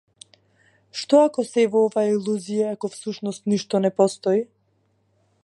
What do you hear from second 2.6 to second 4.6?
и ако всушност ништо не постои?